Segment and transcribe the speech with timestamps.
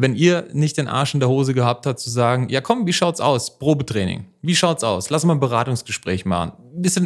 [0.00, 2.92] wenn ihr nicht den Arsch in der Hose gehabt habt, zu sagen, ja komm, wie
[2.92, 3.58] schaut's aus?
[3.58, 4.24] Probetraining.
[4.40, 5.10] Wie schaut's aus?
[5.10, 6.52] Lass mal ein Beratungsgespräch machen.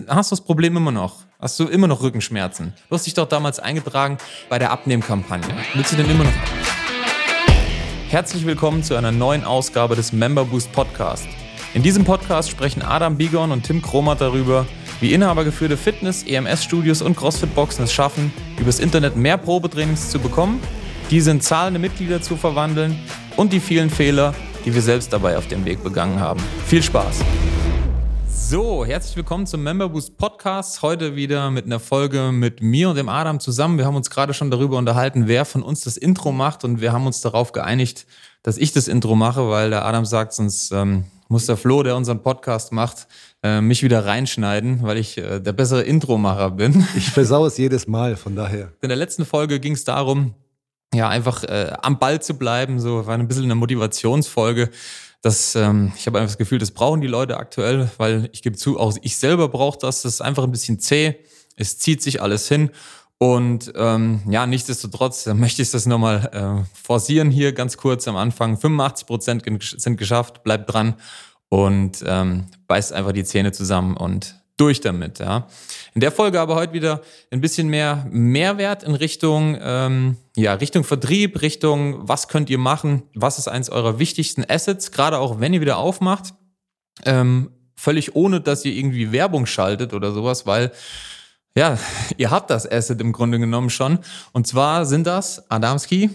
[0.06, 1.25] Hast du das Problem immer noch?
[1.41, 2.72] Hast du immer noch Rückenschmerzen?
[2.88, 4.18] Du hast dich doch damals eingetragen
[4.49, 5.49] bei der Abnehmkampagne.
[5.75, 6.33] Willst du denn immer noch?
[8.09, 11.27] Herzlich willkommen zu einer neuen Ausgabe des Member Boost Podcast.
[11.75, 14.67] In diesem Podcast sprechen Adam Bigon und Tim Kromat darüber,
[15.01, 20.61] wie inhabergeführte Fitness, EMS-Studios und CrossFit-Boxen es schaffen, übers Internet mehr Probetrainings zu bekommen
[21.15, 22.99] diese in zahlende Mitglieder zu verwandeln
[23.37, 24.35] und die vielen Fehler,
[24.65, 26.41] die wir selbst dabei auf dem Weg begangen haben.
[26.66, 27.21] Viel Spaß!
[28.27, 30.83] So, herzlich willkommen zum Member Boost Podcast.
[30.83, 33.79] Heute wieder mit einer Folge mit mir und dem Adam zusammen.
[33.79, 36.93] Wir haben uns gerade schon darüber unterhalten, wer von uns das Intro macht und wir
[36.93, 38.07] haben uns darauf geeinigt,
[38.43, 41.95] dass ich das Intro mache, weil der Adam sagt, sonst ähm, muss der Flo, der
[41.95, 43.07] unseren Podcast macht,
[43.45, 46.85] äh, mich wieder reinschneiden, weil ich äh, der bessere Intromacher bin.
[46.96, 48.73] Ich versau es jedes Mal, von daher.
[48.83, 50.35] In der letzten Folge ging es darum,
[50.95, 52.80] ja, einfach äh, am Ball zu bleiben.
[52.80, 54.71] So war ein bisschen eine Motivationsfolge.
[55.23, 58.57] Das, ähm, ich habe einfach das Gefühl, das brauchen die Leute aktuell, weil ich gebe
[58.57, 60.02] zu, auch ich selber brauche das.
[60.02, 61.16] Das ist einfach ein bisschen zäh.
[61.57, 62.71] Es zieht sich alles hin.
[63.18, 68.58] Und ähm, ja, nichtsdestotrotz möchte ich das nochmal äh, forcieren hier ganz kurz am Anfang.
[68.58, 70.94] 85 Prozent sind geschafft, bleibt dran
[71.48, 75.19] und ähm, beißt einfach die Zähne zusammen und durch damit.
[75.19, 75.48] Ja.
[75.94, 80.84] In der Folge aber heute wieder ein bisschen mehr Mehrwert in Richtung, ähm, ja, Richtung
[80.84, 85.55] Vertrieb, Richtung, was könnt ihr machen, was ist eins eurer wichtigsten Assets, gerade auch wenn
[85.55, 86.34] ihr wieder aufmacht,
[87.05, 90.72] ähm, völlig ohne, dass ihr irgendwie Werbung schaltet oder sowas, weil
[91.56, 91.78] ja,
[92.16, 93.98] ihr habt das Asset im Grunde genommen schon.
[94.33, 96.11] Und zwar sind das, Adamski,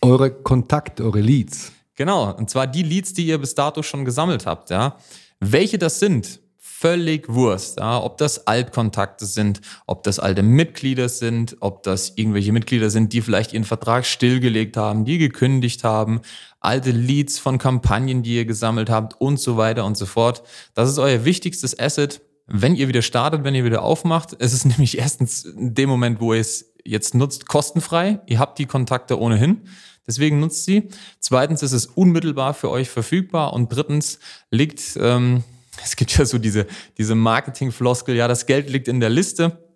[0.00, 1.72] eure Kontakte, eure Leads.
[1.94, 4.96] Genau, und zwar die Leads, die ihr bis dato schon gesammelt habt, ja.
[5.38, 7.78] Welche das sind, völlig Wurst.
[7.78, 8.02] Ja?
[8.02, 13.22] Ob das Altkontakte sind, ob das alte Mitglieder sind, ob das irgendwelche Mitglieder sind, die
[13.22, 16.20] vielleicht ihren Vertrag stillgelegt haben, die gekündigt haben,
[16.60, 20.42] alte Leads von Kampagnen, die ihr gesammelt habt und so weiter und so fort.
[20.74, 24.36] Das ist euer wichtigstes Asset, wenn ihr wieder startet, wenn ihr wieder aufmacht.
[24.38, 28.20] Es ist nämlich erstens in dem Moment, wo ihr es jetzt nutzt, kostenfrei.
[28.26, 29.62] Ihr habt die Kontakte ohnehin.
[30.06, 30.88] Deswegen nutzt sie.
[31.20, 33.52] Zweitens ist es unmittelbar für euch verfügbar.
[33.52, 34.18] Und drittens
[34.50, 35.44] liegt ähm,
[35.82, 36.66] es gibt ja so diese,
[36.98, 39.66] diese Marketing-Floskel, ja, das Geld liegt in der Liste.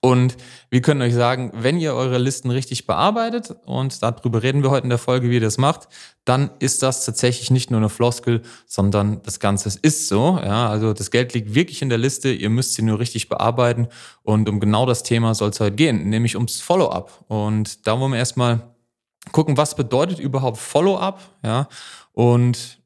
[0.00, 0.36] Und
[0.70, 4.84] wir können euch sagen, wenn ihr eure Listen richtig bearbeitet, und darüber reden wir heute
[4.84, 5.88] in der Folge, wie ihr das macht,
[6.24, 10.38] dann ist das tatsächlich nicht nur eine Floskel, sondern das Ganze ist so.
[10.40, 13.88] Ja, also das Geld liegt wirklich in der Liste, ihr müsst sie nur richtig bearbeiten.
[14.22, 17.24] Und um genau das Thema soll es heute gehen, nämlich ums Follow-up.
[17.26, 18.76] Und da wollen wir erstmal
[19.32, 21.68] gucken, was bedeutet überhaupt Follow-up, ja,
[22.12, 22.77] und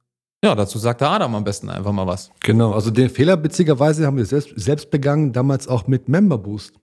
[0.45, 2.31] ja, dazu sagt der Adam am besten einfach mal was.
[2.41, 6.75] Genau, also den Fehler witzigerweise haben wir selbst, selbst begangen, damals auch mit Member Boost.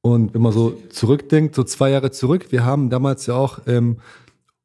[0.00, 3.98] Und wenn man so zurückdenkt, so zwei Jahre zurück, wir haben damals ja auch ähm,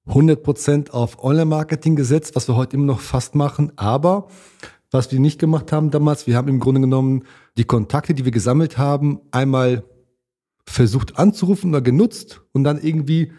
[0.08, 3.72] 100% auf Online-Marketing gesetzt, was wir heute immer noch fast machen.
[3.76, 4.28] Aber
[4.92, 7.24] was wir nicht gemacht haben damals, wir haben im Grunde genommen
[7.58, 9.84] die Kontakte, die wir gesammelt haben, einmal
[10.66, 13.32] versucht anzurufen oder genutzt und dann irgendwie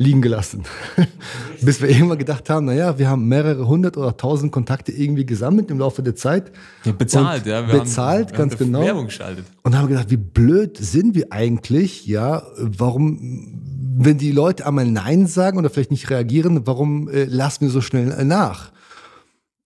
[0.00, 0.62] liegen gelassen.
[1.60, 5.70] Bis wir irgendwann gedacht haben, naja, wir haben mehrere hundert oder tausend Kontakte irgendwie gesammelt
[5.70, 6.52] im Laufe der Zeit.
[6.84, 7.68] Ja, bezahlt, ja.
[7.68, 8.80] Wir bezahlt, haben, ganz wir genau.
[8.80, 9.44] Werbung geschaltet.
[9.62, 13.60] Und haben gedacht, wie blöd sind wir eigentlich, ja, warum,
[13.98, 17.82] wenn die Leute einmal Nein sagen oder vielleicht nicht reagieren, warum äh, lassen wir so
[17.82, 18.72] schnell nach?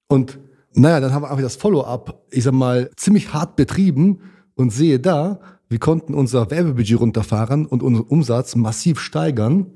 [0.08, 0.40] Und
[0.72, 4.18] naja, dann haben wir einfach das Follow-up, ich sag mal, ziemlich hart betrieben
[4.56, 9.68] und sehe da, wir konnten unser Werbebudget runterfahren und unseren Umsatz massiv steigern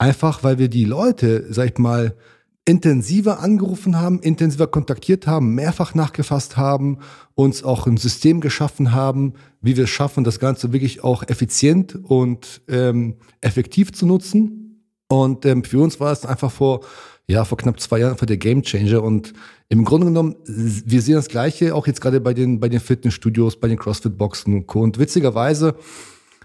[0.00, 2.16] Einfach weil wir die Leute, sag ich mal,
[2.64, 7.00] intensiver angerufen haben, intensiver kontaktiert haben, mehrfach nachgefasst haben,
[7.34, 11.98] uns auch ein System geschaffen haben, wie wir es schaffen, das Ganze wirklich auch effizient
[12.02, 14.86] und ähm, effektiv zu nutzen.
[15.08, 16.80] Und ähm, für uns war es einfach vor,
[17.26, 19.02] ja, vor knapp zwei Jahren einfach der Game Changer.
[19.02, 19.34] Und
[19.68, 23.60] im Grunde genommen, wir sehen das Gleiche auch jetzt gerade bei den, bei den Fitnessstudios,
[23.60, 24.80] bei den CrossFit-Boxen und Co.
[24.80, 25.74] Und witzigerweise,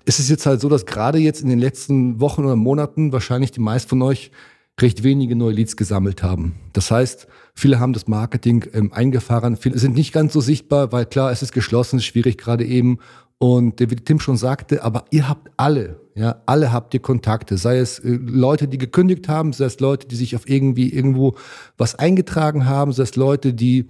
[0.06, 3.52] ist es jetzt halt so, dass gerade jetzt in den letzten Wochen oder Monaten wahrscheinlich
[3.52, 4.32] die meisten von euch
[4.80, 6.56] recht wenige neue Leads gesammelt haben.
[6.74, 11.06] Das heißt, viele haben das Marketing ähm, eingefahren, viele sind nicht ganz so sichtbar, weil
[11.06, 13.00] klar, es ist geschlossen, es ist schwierig gerade eben.
[13.38, 17.78] Und wie Tim schon sagte, aber ihr habt alle, ja, alle habt ihr Kontakte, sei
[17.80, 21.36] es äh, Leute, die gekündigt haben, sei es Leute, die sich auf irgendwie irgendwo
[21.78, 23.90] was eingetragen haben, sei es Leute, die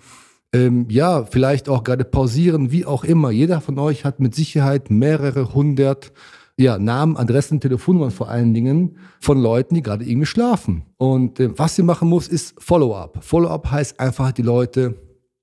[0.56, 3.31] ähm, ja, vielleicht auch gerade pausieren, wie auch immer.
[3.31, 6.12] Jeder von euch hat mit Sicherheit mehrere hundert
[6.57, 10.84] ja, Namen, Adressen, Telefonnummern vor allen Dingen von Leuten, die gerade irgendwie schlafen.
[10.98, 13.24] Und äh, was ihr machen muss, ist Follow-up.
[13.24, 14.96] Follow-up heißt einfach die Leute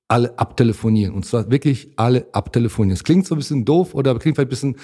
[0.09, 1.15] alle abtelefonieren.
[1.15, 2.95] Und zwar wirklich alle abtelefonieren.
[2.95, 4.77] Es klingt so ein bisschen doof oder klingt vielleicht ein bisschen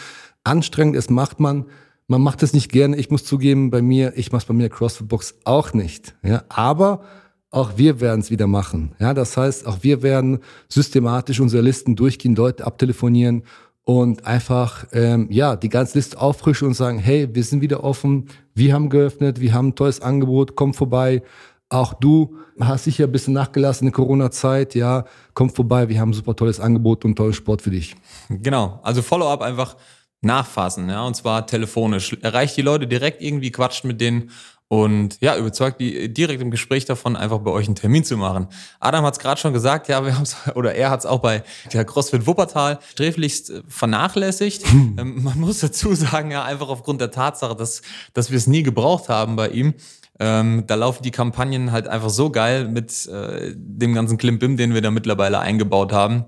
[0.44, 0.96] anstrengend.
[0.96, 1.66] Das macht man
[2.08, 2.96] man macht es nicht gerne.
[2.96, 6.16] Ich muss zugeben, bei mir, ich mache es bei mir CrossFit Box auch nicht.
[6.22, 7.02] Ja, aber
[7.50, 8.94] auch wir werden es wieder machen.
[8.98, 13.42] Ja, das heißt, auch wir werden systematisch unsere Listen durchgehen, Leute abtelefonieren
[13.84, 18.28] und einfach ähm, ja die ganze Liste auffrischen und sagen, hey, wir sind wieder offen,
[18.54, 21.22] wir haben geöffnet, wir haben ein tolles Angebot, komm vorbei.
[21.70, 25.04] Auch du hast sicher ein bisschen nachgelassen in der Corona-Zeit, ja,
[25.34, 27.94] komm vorbei, wir haben ein super tolles Angebot und tollen Sport für dich.
[28.28, 29.76] Genau, also Follow-up einfach
[30.20, 32.16] nachfassen, ja, und zwar telefonisch.
[32.22, 34.30] Erreicht die Leute direkt irgendwie, quatscht mit denen
[34.70, 38.48] und ja, überzeugt die direkt im Gespräch davon, einfach bei euch einen Termin zu machen.
[38.80, 41.20] Adam hat es gerade schon gesagt, ja, wir haben es, oder er hat es auch
[41.20, 41.42] bei
[41.72, 44.66] der CrossFit Wuppertal sträflichst äh, vernachlässigt.
[44.70, 44.96] Hm.
[44.98, 47.80] Ähm, man muss dazu sagen, ja, einfach aufgrund der Tatsache, dass,
[48.12, 49.74] dass wir es nie gebraucht haben bei ihm.
[50.20, 54.74] Ähm, da laufen die Kampagnen halt einfach so geil mit äh, dem ganzen Klimbim, den
[54.74, 56.26] wir da mittlerweile eingebaut haben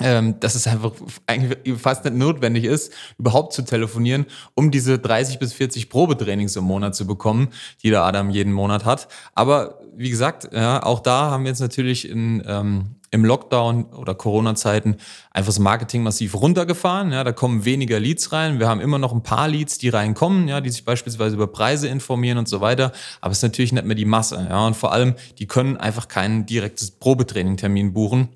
[0.00, 0.92] ähm, dass es einfach
[1.26, 6.64] eigentlich fast nicht notwendig ist, überhaupt zu telefonieren, um diese 30 bis 40 Probetrainings im
[6.64, 7.48] Monat zu bekommen,
[7.82, 9.08] die der Adam jeden Monat hat.
[9.34, 14.14] Aber wie gesagt, ja, auch da haben wir jetzt natürlich in, ähm, im Lockdown oder
[14.14, 14.96] Corona-Zeiten
[15.30, 17.12] einfach das Marketing massiv runtergefahren.
[17.12, 18.58] Ja, da kommen weniger Leads rein.
[18.58, 21.88] Wir haben immer noch ein paar Leads, die reinkommen, ja, die sich beispielsweise über Preise
[21.88, 22.92] informieren und so weiter.
[23.20, 24.46] Aber es ist natürlich nicht mehr die Masse.
[24.48, 28.30] Ja, und vor allem, die können einfach kein direktes Probetraining-Termin buchen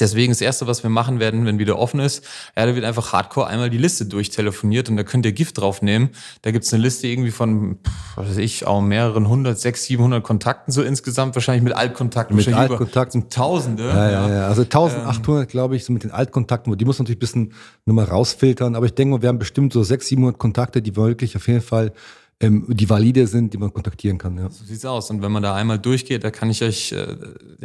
[0.00, 2.24] Deswegen das Erste, was wir machen werden, wenn wieder offen ist,
[2.56, 6.10] ja, da wird einfach hardcore einmal die Liste durchtelefoniert und da könnt ihr Gift draufnehmen.
[6.42, 7.78] Da gibt's eine Liste irgendwie von,
[8.16, 12.36] was weiß ich, auch mehreren hundert, sechs, siebenhundert Kontakten so insgesamt, wahrscheinlich mit Altkontakten.
[12.36, 13.28] Mit Altkontakten.
[13.28, 13.88] Tausende.
[13.88, 14.46] Ja, ja, ja.
[14.48, 16.76] Also 1800, ähm, glaube ich, so mit den Altkontakten.
[16.76, 17.52] Die muss man natürlich ein bisschen
[17.84, 18.74] nochmal rausfiltern.
[18.74, 21.62] Aber ich denke mal, wir haben bestimmt so sechs, siebenhundert Kontakte, die wirklich auf jeden
[21.62, 21.92] Fall
[22.42, 24.38] ähm, die valide sind, die man kontaktieren kann.
[24.38, 24.48] Ja.
[24.48, 25.10] So sieht's aus.
[25.10, 27.16] Und wenn man da einmal durchgeht, da kann ich euch, äh,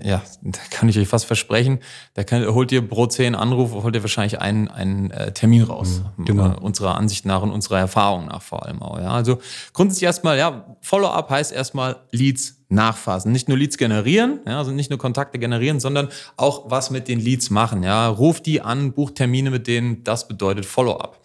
[0.04, 1.80] ja, da kann ich euch fast versprechen,
[2.14, 6.02] da kann, holt ihr pro zehn Anrufe, holt ihr wahrscheinlich einen, einen äh, Termin raus.
[6.18, 6.52] Mhm, genau.
[6.52, 9.00] Äh, unserer Ansicht nach und unserer Erfahrung nach vor allem auch.
[9.00, 9.12] Ja.
[9.12, 9.40] Also
[9.72, 13.32] grundsätzlich erstmal, ja, Follow-up heißt erstmal Leads nachfassen.
[13.32, 17.22] Nicht nur Leads generieren, ja, also nicht nur Kontakte generieren, sondern auch was mit den
[17.22, 17.82] Leads machen.
[17.84, 18.10] Ja.
[18.10, 21.22] Ruf die an, bucht Termine mit denen, das bedeutet Follow-up.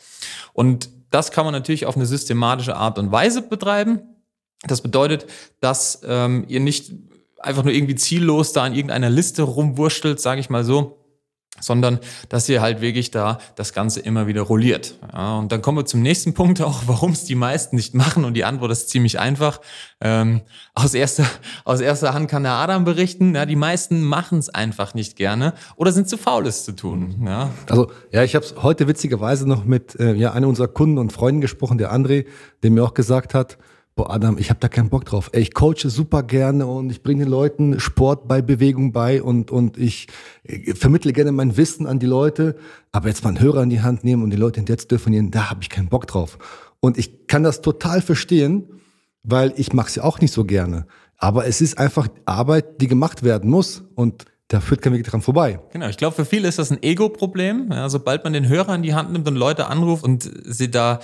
[0.53, 4.01] Und das kann man natürlich auf eine systematische Art und Weise betreiben.
[4.63, 5.27] Das bedeutet,
[5.61, 6.93] dass ähm, ihr nicht
[7.39, 11.00] einfach nur irgendwie ziellos da an irgendeiner Liste rumwurschtelt, sage ich mal so,
[11.59, 11.99] sondern
[12.29, 14.95] dass ihr halt wirklich da das Ganze immer wieder rolliert.
[15.13, 18.25] Ja, und dann kommen wir zum nächsten Punkt auch, warum es die meisten nicht machen.
[18.25, 19.61] Und die Antwort ist ziemlich einfach.
[20.01, 20.43] Ähm,
[20.75, 21.27] aus, erster,
[21.65, 25.55] aus erster Hand kann der Adam berichten, ja, die meisten machen es einfach nicht gerne
[25.77, 27.23] oder sind zu faul, es zu tun.
[27.27, 27.51] Ja.
[27.69, 31.41] Also ja, ich habe heute witzigerweise noch mit äh, ja, einem unserer Kunden und Freunden
[31.41, 32.27] gesprochen, der André,
[32.63, 33.59] der mir auch gesagt hat,
[34.01, 35.29] boah Adam, ich habe da keinen Bock drauf.
[35.35, 39.77] Ich coache super gerne und ich bringe den Leuten Sport bei Bewegung bei und, und
[39.77, 40.07] ich
[40.45, 42.57] äh, vermittle gerne mein Wissen an die Leute.
[42.93, 45.51] Aber jetzt mal einen Hörer in die Hand nehmen und die Leute zu telefonieren, da
[45.51, 46.39] habe ich keinen Bock drauf.
[46.81, 48.71] Und ich kann das total verstehen,
[49.23, 50.87] weil ich mache es ja auch nicht so gerne.
[51.19, 53.85] Aber es ist einfach Arbeit, die gemacht werden muss.
[53.97, 55.61] Und da führt kein Weg dran vorbei.
[55.73, 57.69] Genau, ich glaube, für viele ist das ein Ego-Problem.
[57.71, 60.99] Ja, sobald man den Hörer in die Hand nimmt und Leute anruft und sie da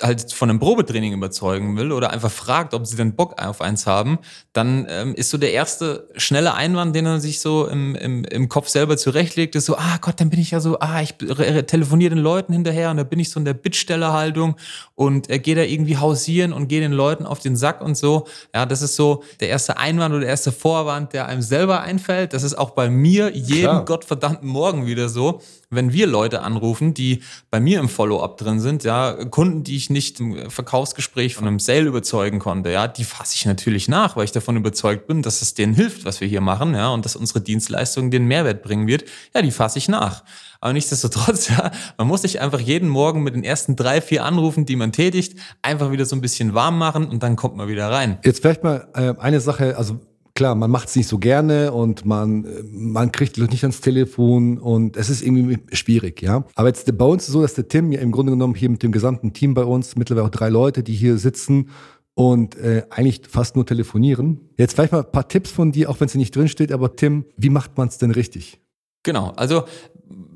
[0.00, 3.86] halt von einem Probetraining überzeugen will oder einfach fragt, ob sie denn Bock auf eins
[3.86, 4.18] haben,
[4.52, 8.48] dann ähm, ist so der erste schnelle Einwand, den er sich so im, im, im
[8.48, 12.14] Kopf selber zurechtlegt, ist so, ah Gott, dann bin ich ja so, ah, ich telefoniere
[12.14, 14.56] den Leuten hinterher und da bin ich so in der Bittstellerhaltung
[14.94, 18.26] und er geht da irgendwie hausieren und geht den Leuten auf den Sack und so.
[18.54, 22.32] Ja, das ist so der erste Einwand oder der erste Vorwand, der einem selber einfällt.
[22.32, 23.84] Das ist auch bei mir jeden Klar.
[23.84, 25.40] gottverdammten Morgen wieder so
[25.70, 29.90] wenn wir Leute anrufen, die bei mir im Follow-up drin sind, ja, Kunden, die ich
[29.90, 34.24] nicht im Verkaufsgespräch von einem Sale überzeugen konnte, ja, die fasse ich natürlich nach, weil
[34.24, 37.16] ich davon überzeugt bin, dass es denen hilft, was wir hier machen, ja, und dass
[37.16, 39.04] unsere Dienstleistung den Mehrwert bringen wird.
[39.34, 40.24] Ja, die fasse ich nach.
[40.60, 44.64] Aber nichtsdestotrotz, ja, man muss sich einfach jeden Morgen mit den ersten drei, vier Anrufen,
[44.64, 47.90] die man tätigt, einfach wieder so ein bisschen warm machen und dann kommt man wieder
[47.90, 48.18] rein.
[48.24, 50.00] Jetzt vielleicht mal äh, eine Sache, also
[50.38, 53.80] klar, man macht es nicht so gerne und man, man kriegt die Leute nicht ans
[53.80, 56.44] Telefon und es ist irgendwie schwierig, ja.
[56.54, 58.70] Aber jetzt bei uns ist es so, dass der Tim ja im Grunde genommen hier
[58.70, 61.70] mit dem gesamten Team bei uns, mittlerweile auch drei Leute, die hier sitzen
[62.14, 64.40] und äh, eigentlich fast nur telefonieren.
[64.56, 67.24] Jetzt vielleicht mal ein paar Tipps von dir, auch wenn es nicht drinsteht, aber Tim,
[67.36, 68.60] wie macht man es denn richtig?
[69.02, 69.64] Genau, also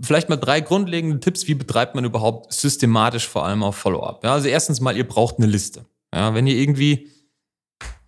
[0.00, 4.24] vielleicht mal drei grundlegende Tipps, wie betreibt man überhaupt systematisch vor allem auf Follow-up.
[4.24, 5.86] Ja, also erstens mal, ihr braucht eine Liste.
[6.12, 7.06] Ja, wenn ihr irgendwie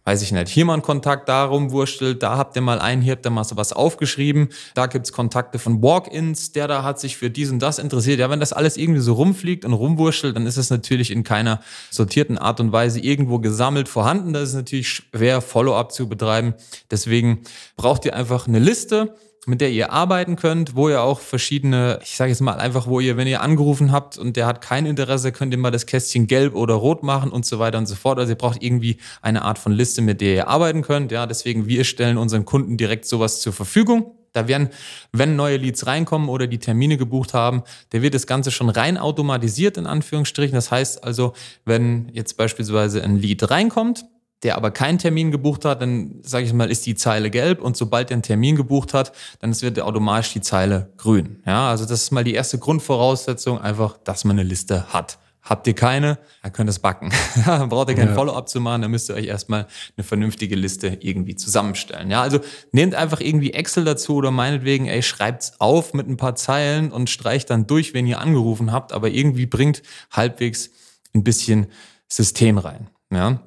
[0.05, 3.13] weiß ich nicht, hier mal einen Kontakt darum wurstelt, da habt ihr mal einen, hier
[3.13, 7.17] habt ihr mal so was aufgeschrieben, da gibt's Kontakte von Walk-ins, der da hat sich
[7.17, 8.21] für dies und das interessiert.
[8.21, 11.61] Ja, wenn das alles irgendwie so rumfliegt und rumwurschtelt, dann ist es natürlich in keiner
[11.91, 14.33] sortierten Art und Weise irgendwo gesammelt vorhanden.
[14.33, 16.55] Das ist natürlich schwer, Follow-up zu betreiben.
[16.91, 17.41] Deswegen
[17.77, 19.15] braucht ihr einfach eine Liste
[19.47, 23.01] mit der ihr arbeiten könnt, wo ihr auch verschiedene, ich sage jetzt mal einfach, wo
[23.01, 26.27] ihr, wenn ihr angerufen habt und der hat kein Interesse, könnt ihr mal das Kästchen
[26.27, 28.19] gelb oder rot machen und so weiter und so fort.
[28.19, 31.13] Also ihr braucht irgendwie eine Art von Liste, mit der ihr arbeiten könnt.
[31.13, 34.15] Ja, deswegen wir stellen unseren Kunden direkt sowas zur Verfügung.
[34.35, 34.71] Da werden,
[35.13, 38.99] wenn neue Leads reinkommen oder die Termine gebucht haben, der wird das Ganze schon rein
[38.99, 40.57] automatisiert in Anführungsstrichen.
[40.57, 41.35] Das heißt also,
[41.65, 44.05] wenn jetzt beispielsweise ein Lead reinkommt,
[44.45, 47.77] der aber keinen Termin gebucht hat, dann sage ich mal, ist die Zeile gelb und
[47.77, 51.43] sobald er einen Termin gebucht hat, dann wird automatisch die Zeile grün.
[51.47, 55.19] Ja, also das ist mal die erste Grundvoraussetzung, einfach, dass man eine Liste hat.
[55.43, 57.11] Habt ihr keine, dann könnt ihr es backen.
[57.47, 58.15] dann braucht ihr kein ja.
[58.15, 62.11] Follow-up zu machen, dann müsst ihr euch erstmal eine vernünftige Liste irgendwie zusammenstellen.
[62.11, 62.41] Ja, also
[62.73, 67.11] nehmt einfach irgendwie Excel dazu oder meinetwegen, ey, schreibt's auf mit ein paar Zeilen und
[67.11, 70.71] streicht dann durch, wenn ihr angerufen habt, aber irgendwie bringt halbwegs
[71.15, 71.67] ein bisschen
[72.09, 72.89] System rein.
[73.11, 73.41] Ja.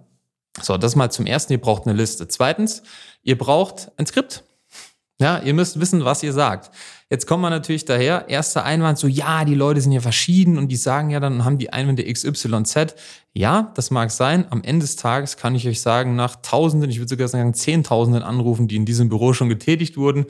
[0.61, 2.27] So, das mal zum ersten, ihr braucht eine Liste.
[2.27, 2.83] Zweitens,
[3.23, 4.43] ihr braucht ein Skript.
[5.19, 6.69] Ja, ihr müsst wissen, was ihr sagt.
[7.09, 10.67] Jetzt kommt man natürlich daher, erster Einwand, so, ja, die Leute sind ja verschieden und
[10.67, 12.95] die sagen ja dann, haben die Einwände XYZ.
[13.33, 14.45] Ja, das mag sein.
[14.51, 18.21] Am Ende des Tages kann ich euch sagen, nach Tausenden, ich würde sogar sagen Zehntausenden
[18.21, 20.25] Anrufen, die in diesem Büro schon getätigt wurden,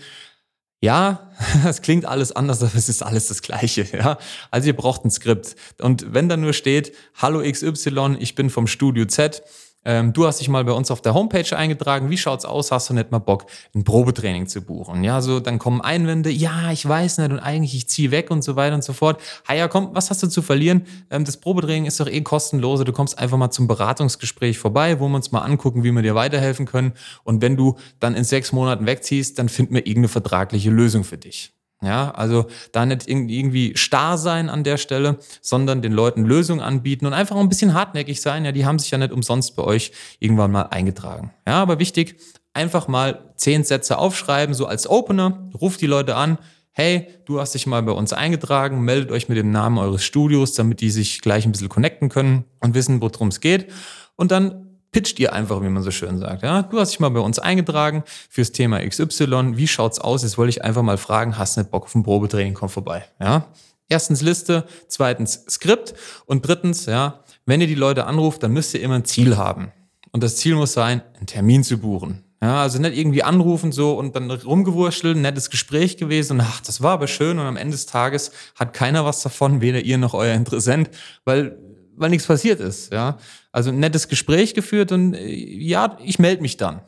[0.79, 1.31] ja,
[1.65, 3.87] es klingt alles anders, aber es ist alles das Gleiche.
[3.97, 4.17] Ja?
[4.51, 5.55] Also ihr braucht ein Skript.
[5.81, 9.41] Und wenn da nur steht, hallo XY, ich bin vom Studio Z,
[9.87, 12.73] ähm, du hast dich mal bei uns auf der Homepage eingetragen, wie schaut's aus?
[12.73, 15.01] Hast du nicht mal Bock, ein Probetraining zu buchen?
[15.05, 18.43] Ja, so dann kommen Einwände, ja, ich weiß nicht und eigentlich ich ziehe weg und
[18.43, 19.21] so weiter und so fort.
[19.47, 20.85] Ha ja, komm, was hast du zu verlieren?
[21.09, 22.83] Ähm, das Probetraining ist doch eh kostenlos.
[22.83, 26.15] Du kommst einfach mal zum Beratungsgespräch vorbei, wo wir uns mal angucken, wie wir dir
[26.15, 26.91] weiterhelfen können.
[27.23, 31.17] Und wenn du dann in sechs Monaten wegziehst, dann finden wir irgendeine vertragliche Lösung für
[31.17, 31.56] dich.
[31.81, 37.05] Ja, also da nicht irgendwie starr sein an der Stelle, sondern den Leuten Lösungen anbieten
[37.05, 38.45] und einfach ein bisschen hartnäckig sein.
[38.45, 41.33] Ja, die haben sich ja nicht umsonst bei euch irgendwann mal eingetragen.
[41.45, 42.19] Ja, aber wichtig,
[42.53, 46.39] einfach mal zehn Sätze aufschreiben, so als Opener, ruft die Leute an.
[46.71, 50.53] Hey, du hast dich mal bei uns eingetragen, meldet euch mit dem Namen eures Studios,
[50.53, 53.71] damit die sich gleich ein bisschen connecten können und wissen, worum es geht.
[54.15, 54.66] Und dann
[54.97, 56.41] pitcht ihr einfach, wie man so schön sagt.
[56.41, 59.55] Ja, du hast dich mal bei uns eingetragen fürs Thema XY.
[59.55, 60.23] Wie schaut's aus?
[60.23, 62.55] Jetzt wollte ich einfach mal fragen, hast du nicht Bock auf ein Probetraining?
[62.55, 63.05] Komm vorbei.
[63.21, 63.45] Ja.
[63.89, 65.93] Erstens Liste, zweitens Skript
[66.25, 69.71] und drittens, ja, wenn ihr die Leute anruft, dann müsst ihr immer ein Ziel haben.
[70.13, 72.23] Und das Ziel muss sein, einen Termin zu buchen.
[72.41, 76.61] Ja, also nicht irgendwie anrufen so und dann rumgewurschtelt, ein nettes Gespräch gewesen und ach,
[76.61, 79.99] das war aber schön und am Ende des Tages hat keiner was davon, weder ihr
[79.99, 80.89] noch euer Interessent,
[81.23, 81.57] weil
[81.97, 82.93] weil nichts passiert ist.
[82.93, 83.17] Ja,
[83.57, 86.81] also ein nettes Gespräch geführt und äh, ja, ich melde mich dann.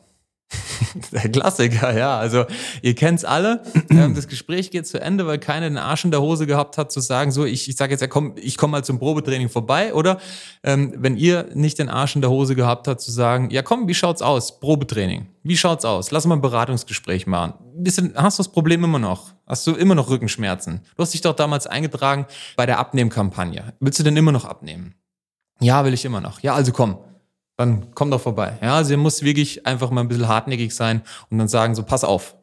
[1.12, 2.16] Der Klassiker, ja.
[2.16, 2.44] Also
[2.80, 3.62] ihr kennt's alle.
[3.90, 6.92] Ähm, das Gespräch geht zu Ende, weil keiner den Arsch in der Hose gehabt hat,
[6.92, 9.92] zu sagen, so, ich, ich sage jetzt, ja, komm, ich komme mal zum Probetraining vorbei.
[9.94, 10.20] Oder
[10.62, 13.88] ähm, wenn ihr nicht den Arsch in der Hose gehabt habt, zu sagen, ja komm,
[13.88, 14.60] wie schaut's aus?
[14.60, 15.26] Probetraining.
[15.42, 16.12] Wie schaut's aus?
[16.12, 17.54] Lass mal ein Beratungsgespräch machen.
[17.74, 19.32] Bisschen, hast du das Problem immer noch?
[19.44, 20.82] Hast du immer noch Rückenschmerzen?
[20.96, 23.74] Du hast dich doch damals eingetragen bei der Abnehmkampagne.
[23.80, 24.94] Willst du denn immer noch abnehmen?
[25.60, 26.40] Ja, will ich immer noch.
[26.40, 26.98] Ja, also komm,
[27.56, 28.58] dann komm doch vorbei.
[28.62, 31.82] Ja, also ihr müsst wirklich einfach mal ein bisschen hartnäckig sein und dann sagen so,
[31.82, 32.34] pass auf,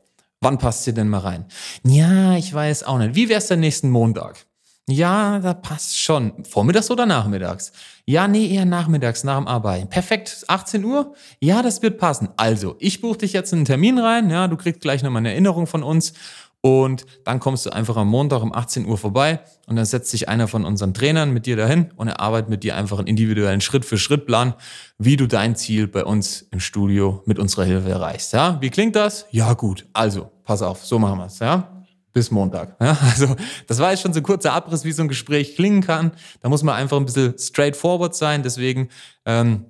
[0.42, 1.46] wann passt ihr denn mal rein?
[1.84, 3.16] Ja, ich weiß auch nicht.
[3.16, 4.46] Wie wär's denn nächsten Montag?
[4.90, 6.46] Ja, da passt schon.
[6.46, 7.74] Vormittags oder nachmittags?
[8.06, 9.90] Ja, nee, eher nachmittags, nach dem Arbeiten.
[9.90, 11.14] Perfekt, 18 Uhr?
[11.42, 12.30] Ja, das wird passen.
[12.38, 14.30] Also, ich buche dich jetzt in einen Termin rein.
[14.30, 16.14] Ja, du kriegst gleich nochmal eine Erinnerung von uns
[16.62, 20.28] und dann kommst du einfach am Montag um 18 Uhr vorbei und dann setzt sich
[20.28, 23.62] einer von unseren Trainern mit dir dahin und er arbeitet mit dir einfach einen individuellen
[23.62, 24.56] Schritt-für-Schritt-Plan,
[24.98, 28.34] wie du dein Ziel bei uns im Studio mit unserer Hilfe erreichst.
[28.34, 29.28] Ja, wie klingt das?
[29.32, 29.86] Ja, gut.
[29.94, 31.40] Also, pass auf, so machen wir es.
[31.40, 32.76] Ja, bis Montag.
[32.82, 33.36] Ja, also
[33.68, 36.12] das war jetzt schon so ein kurzer Abriss, wie so ein Gespräch klingen kann.
[36.42, 38.42] Da muss man einfach ein bisschen straightforward sein.
[38.42, 38.90] Deswegen
[39.26, 39.66] ähm,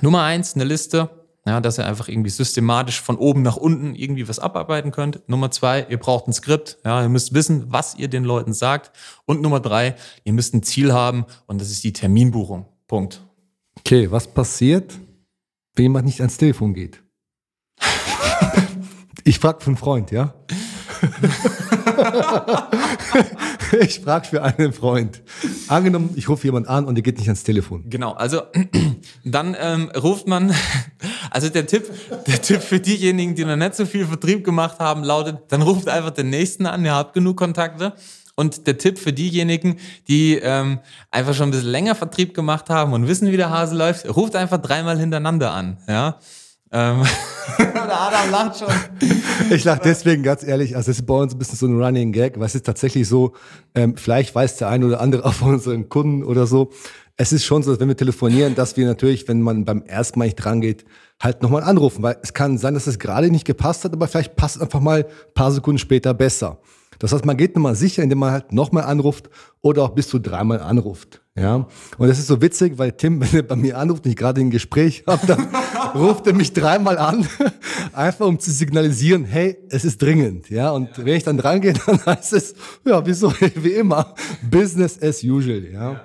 [0.00, 1.10] Nummer eins, eine Liste
[1.46, 5.28] ja, dass ihr einfach irgendwie systematisch von oben nach unten irgendwie was abarbeiten könnt.
[5.28, 6.78] Nummer zwei, ihr braucht ein Skript.
[6.84, 8.92] Ja, ihr müsst wissen, was ihr den Leuten sagt.
[9.24, 12.66] Und Nummer drei, ihr müsst ein Ziel haben und das ist die Terminbuchung.
[12.86, 13.24] Punkt.
[13.78, 14.98] Okay, was passiert,
[15.74, 17.02] wenn jemand nicht ans Telefon geht?
[19.24, 20.34] ich frage für einen Freund, ja?
[23.80, 25.22] ich frage für einen Freund.
[25.68, 27.84] Angenommen, ich rufe jemand an und der geht nicht ans Telefon.
[27.88, 28.42] Genau, also
[29.24, 30.54] dann ähm, ruft man,
[31.30, 31.90] also der Tipp,
[32.26, 35.88] der Tipp für diejenigen, die noch nicht so viel Vertrieb gemacht haben, lautet, dann ruft
[35.88, 37.94] einfach den nächsten an, ihr habt genug Kontakte.
[38.36, 39.76] Und der Tipp für diejenigen,
[40.08, 40.78] die ähm,
[41.10, 44.34] einfach schon ein bisschen länger Vertrieb gemacht haben und wissen, wie der Hase läuft, ruft
[44.34, 45.76] einfach dreimal hintereinander an.
[45.86, 46.18] Ja.
[46.72, 47.02] Ähm,
[47.58, 48.68] der Adam lacht schon.
[49.50, 52.12] Ich lache deswegen ganz ehrlich, also es ist bei uns ein bisschen so ein Running
[52.12, 53.34] Gag, weil es ist tatsächlich so,
[53.74, 56.70] ähm, vielleicht weiß der eine oder andere auch von unseren Kunden oder so,
[57.16, 60.26] es ist schon so, wenn wir telefonieren, dass wir natürlich, wenn man beim ersten Mal
[60.26, 60.86] nicht dran geht,
[61.20, 64.36] halt nochmal anrufen, weil es kann sein, dass es gerade nicht gepasst hat, aber vielleicht
[64.36, 66.58] passt es einfach mal ein paar Sekunden später besser.
[66.98, 69.30] Das heißt, man geht nochmal sicher, indem man halt nochmal anruft
[69.62, 71.22] oder auch bis zu dreimal anruft.
[71.34, 71.66] Ja.
[71.96, 74.40] Und das ist so witzig, weil Tim, wenn er bei mir anruft und ich gerade
[74.40, 75.48] ein Gespräch habe, dann
[75.94, 77.26] ruft er mich dreimal an,
[77.94, 80.50] einfach um zu signalisieren, hey, es ist dringend.
[80.50, 80.70] Ja.
[80.72, 81.04] Und ja.
[81.04, 84.14] wenn ich dann dran gehe, dann heißt es, ja, wieso, wie immer,
[84.50, 85.64] Business as usual.
[85.72, 86.02] Ja.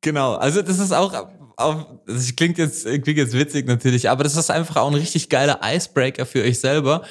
[0.00, 0.34] Genau.
[0.34, 4.50] Also das ist auch auf, das klingt jetzt, klingt jetzt witzig natürlich, aber das ist
[4.50, 7.02] einfach auch ein richtig geiler Icebreaker für euch selber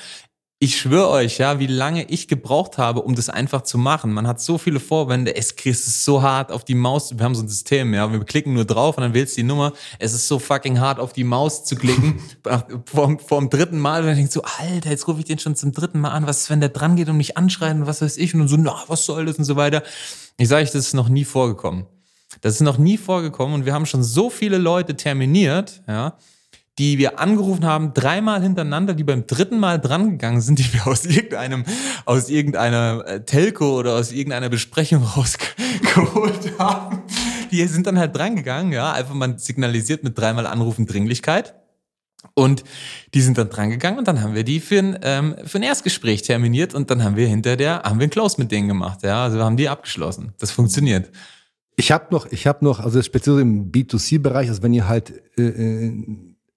[0.63, 4.13] ich schwöre euch, ja, wie lange ich gebraucht habe, um das einfach zu machen.
[4.13, 7.17] Man hat so viele Vorwände, es ist so hart auf die Maus.
[7.17, 9.47] Wir haben so ein System, ja, wir klicken nur drauf und dann wählst du die
[9.47, 9.73] Nummer.
[10.00, 12.21] Es ist so fucking hart auf die Maus zu klicken.
[12.85, 15.73] vor, vor dem dritten Mal, wenn ich so, Alter, jetzt rufe ich den schon zum
[15.73, 16.27] dritten Mal an.
[16.27, 18.33] Was ist, wenn der dran geht und mich anschreit und was weiß ich?
[18.33, 19.83] Und so, na, was soll das und so weiter.
[20.38, 21.88] Ich sage euch, das ist noch nie vorgekommen.
[22.41, 26.17] Das ist noch nie vorgekommen und wir haben schon so viele Leute terminiert, ja,
[26.79, 31.05] die wir angerufen haben, dreimal hintereinander, die beim dritten Mal drangegangen sind, die wir aus
[31.05, 31.65] irgendeinem,
[32.05, 37.03] aus irgendeiner äh, Telco oder aus irgendeiner Besprechung rausgeholt haben.
[37.51, 38.91] Die sind dann halt drangegangen, ja.
[38.91, 41.53] Einfach man signalisiert mit dreimal Anrufen Dringlichkeit.
[42.35, 42.63] Und
[43.13, 46.23] die sind dann drangegangen und dann haben wir die für ein, ähm, für ein Erstgespräch
[46.23, 49.23] terminiert und dann haben wir hinter der, haben wir ein Close mit denen gemacht, ja.
[49.23, 50.33] Also wir haben die abgeschlossen.
[50.39, 51.11] Das funktioniert.
[51.75, 55.44] Ich habe noch, ich habe noch, also speziell im B2C-Bereich, also wenn ihr halt äh,
[55.44, 55.94] äh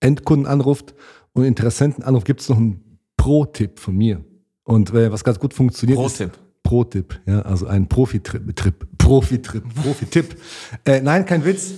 [0.00, 0.94] Endkunden anruft
[1.32, 4.22] und Interessenten anruft, gibt es noch einen Pro-Tipp von mir.
[4.64, 6.32] Und äh, was ganz gut funktioniert Pro-Tipp.
[6.62, 10.36] Pro-Tipp, ja, also ein Profi-Trip, Trip, Profi-Trip, Profi-Tipp.
[10.84, 11.74] äh, nein, kein Witz.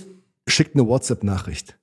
[0.47, 1.77] Schickt eine WhatsApp-Nachricht.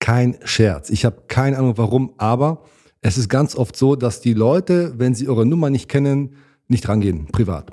[0.00, 0.90] Kein Scherz.
[0.90, 2.64] Ich habe keine Ahnung warum, aber
[3.00, 6.36] es ist ganz oft so, dass die Leute, wenn sie eure Nummer nicht kennen,
[6.68, 7.70] nicht rangehen, privat.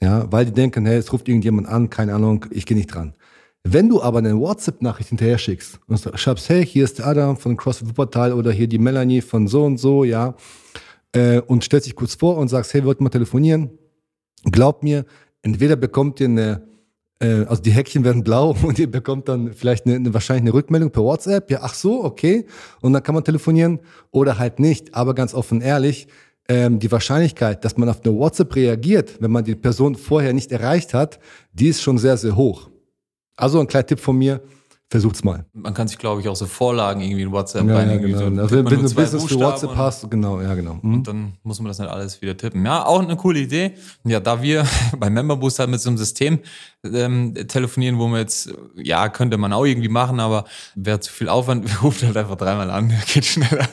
[0.00, 3.14] Ja, weil die denken, hey, es ruft irgendjemand an, keine Ahnung, ich gehe nicht dran.
[3.64, 7.56] Wenn du aber eine WhatsApp-Nachricht hinterher schickst und schreibst, hey, hier ist der Adam von
[7.56, 10.36] CrossFit Wuppertal oder hier die Melanie von so und so, ja,
[11.12, 13.70] äh, und stellst dich kurz vor und sagst, hey, wir wollten mal telefonieren,
[14.44, 15.04] glaub mir,
[15.42, 16.62] entweder bekommt ihr eine,
[17.20, 20.54] äh, also die Häkchen werden blau und ihr bekommt dann vielleicht eine, eine, wahrscheinlich eine
[20.54, 22.46] Rückmeldung per WhatsApp, ja, ach so, okay,
[22.80, 23.80] und dann kann man telefonieren
[24.12, 26.06] oder halt nicht, aber ganz offen ehrlich,
[26.48, 30.50] ähm, die Wahrscheinlichkeit, dass man auf eine WhatsApp reagiert, wenn man die Person vorher nicht
[30.50, 31.18] erreicht hat,
[31.52, 32.70] die ist schon sehr, sehr hoch.
[33.36, 34.40] Also ein kleiner Tipp von mir,
[34.90, 35.44] versucht's mal.
[35.52, 37.90] Man kann sich, glaube ich, auch so Vorlagen irgendwie in WhatsApp ja, rein.
[37.90, 38.18] Ja, genau.
[38.18, 40.78] So, also, wenn du Business für WhatsApp hast, genau, ja, genau.
[40.80, 40.94] Mhm.
[40.94, 42.64] Und dann muss man das nicht alles wieder tippen.
[42.64, 43.74] Ja, auch eine coole Idee.
[44.04, 44.66] Ja, da wir
[44.98, 46.38] bei Memberboost halt mit so einem System
[46.84, 51.28] ähm, telefonieren, wo man jetzt, ja, könnte man auch irgendwie machen, aber wäre zu viel
[51.28, 53.68] Aufwand, ruft halt einfach dreimal an, geht schneller.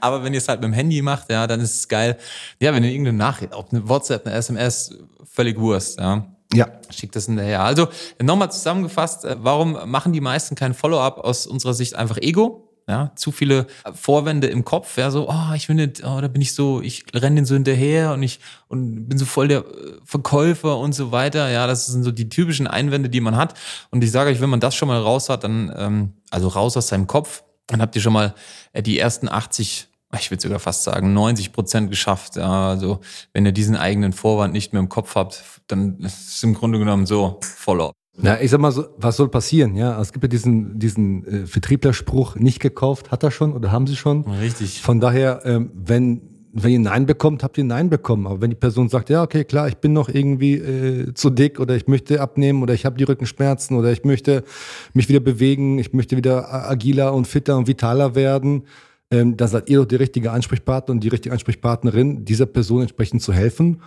[0.00, 2.16] aber wenn ihr es halt mit dem Handy macht, ja, dann ist es geil.
[2.58, 6.68] Ja, wenn ihr irgendeine Nachricht, ob eine WhatsApp, eine SMS, völlig Wurst, ja ja.
[6.90, 7.62] Schickt das hinterher.
[7.62, 7.88] Also
[8.20, 11.18] nochmal zusammengefasst, äh, warum machen die meisten kein Follow-up?
[11.18, 12.66] Aus unserer Sicht einfach Ego.
[12.88, 16.56] Ja, zu viele Vorwände im Kopf, ja, so, oh, ich finde, oh, da bin ich
[16.56, 19.64] so, ich renne den so hinterher und ich und bin so voll der äh,
[20.04, 21.50] Verkäufer und so weiter.
[21.50, 23.54] Ja, das sind so die typischen Einwände, die man hat.
[23.90, 26.76] Und ich sage euch, wenn man das schon mal raus hat, dann, ähm, also raus
[26.76, 28.34] aus seinem Kopf, dann habt ihr schon mal
[28.72, 32.36] äh, die ersten 80 ich würde sogar fast sagen, 90 Prozent geschafft.
[32.38, 33.00] Also
[33.32, 36.78] wenn ihr diesen eigenen Vorwand nicht mehr im Kopf habt, dann ist es im Grunde
[36.78, 37.92] genommen so Follow.
[38.22, 39.76] Ja, ich sag mal so, was soll passieren?
[39.76, 43.72] Ja, also es gibt ja diesen, diesen äh, Vertrieblerspruch, nicht gekauft, hat er schon oder
[43.72, 44.22] haben sie schon.
[44.24, 44.82] Richtig.
[44.82, 46.20] Von daher, ähm, wenn,
[46.52, 48.26] wenn ihr Nein bekommt, habt ihr Nein bekommen.
[48.26, 51.60] Aber wenn die Person sagt, ja, okay, klar, ich bin noch irgendwie äh, zu dick
[51.60, 54.44] oder ich möchte abnehmen oder ich habe die Rückenschmerzen oder ich möchte
[54.92, 58.64] mich wieder bewegen, ich möchte wieder agiler und fitter und vitaler werden,
[59.10, 63.22] ähm, da seid ihr doch die richtige Ansprechpartner und die richtige Ansprechpartnerin, dieser Person entsprechend
[63.22, 63.82] zu helfen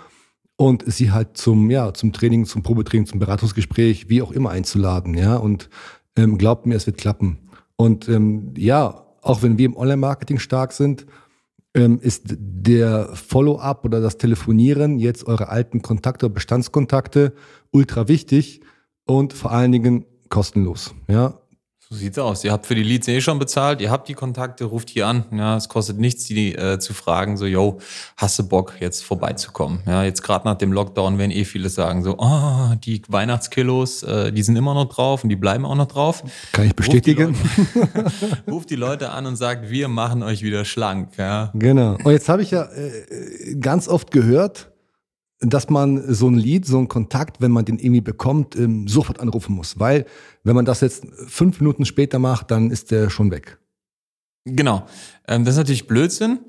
[0.56, 5.16] und sie halt zum, ja, zum Training, zum Probetraining, zum Beratungsgespräch, wie auch immer einzuladen,
[5.16, 5.36] ja.
[5.36, 5.70] Und
[6.16, 7.40] ähm, glaubt mir, es wird klappen.
[7.76, 11.06] Und ähm, ja, auch wenn wir im Online-Marketing stark sind,
[11.74, 17.34] ähm, ist der Follow-up oder das Telefonieren jetzt eure alten Kontakte, Bestandskontakte
[17.72, 18.62] ultra wichtig
[19.06, 20.94] und vor allen Dingen kostenlos.
[21.08, 21.40] Ja,
[21.94, 22.44] so sieht's aus.
[22.44, 25.26] Ihr habt für die Leads eh schon bezahlt, ihr habt die Kontakte, ruft hier an.
[25.32, 27.80] Ja, es kostet nichts, die äh, zu fragen, so, yo,
[28.18, 29.82] hast du Bock, jetzt vorbeizukommen?
[29.86, 34.32] Ja, jetzt gerade nach dem Lockdown werden eh viele sagen, so, oh, die Weihnachtskilos, äh,
[34.32, 36.24] die sind immer noch drauf und die bleiben auch noch drauf.
[36.52, 37.36] Kann ich bestätigen.
[37.36, 38.12] Ruft die Leute,
[38.52, 41.10] ruft die Leute an und sagt, wir machen euch wieder schlank.
[41.18, 41.52] Ja.
[41.54, 41.98] Genau.
[42.04, 44.73] Und jetzt habe ich ja äh, ganz oft gehört,
[45.44, 49.20] dass man so ein Lied, so einen Kontakt, wenn man den irgendwie bekommt, ähm, sofort
[49.20, 49.80] anrufen muss.
[49.80, 50.06] Weil,
[50.44, 53.60] wenn man das jetzt fünf Minuten später macht, dann ist der schon weg.
[54.46, 54.86] Genau.
[55.28, 56.40] Ähm, das ist natürlich Blödsinn.